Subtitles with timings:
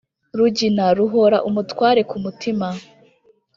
[0.37, 2.67] Rugina ruhora umutware ku mutima,